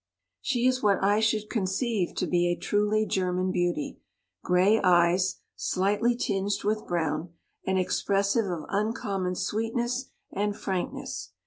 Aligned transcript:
She 0.41 0.65
is 0.65 0.81
what 0.81 0.97
I 1.03 1.19
should 1.19 1.47
conceive 1.47 2.15
to 2.15 2.25
be 2.25 2.47
a 2.47 2.55
truly 2.57 3.05
German 3.05 3.51
beauty; 3.51 3.99
grey 4.43 4.81
eyes, 4.81 5.41
slightly 5.55 6.15
tinged 6.15 6.63
with 6.63 6.87
brown, 6.87 7.33
and 7.67 7.77
expressive 7.77 8.45
of 8.47 8.65
uncommon 8.69 9.35
sweetness 9.35 10.09
and 10.33 10.57
frankness. 10.57 11.33